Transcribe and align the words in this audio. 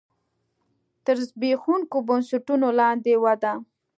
تر 1.05 1.17
زبېښونکو 1.29 1.97
بنسټونو 2.07 2.67
لاندې 2.79 3.13
وده. 3.23 3.53